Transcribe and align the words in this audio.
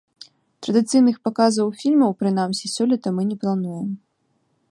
Традыцыйных 0.67 1.19
паказаў 1.27 1.67
фільмаў, 1.83 2.11
прынамсі, 2.23 2.65
сёлета 2.79 3.07
мы 3.17 3.21
не 3.31 3.37
плануем. 3.43 3.89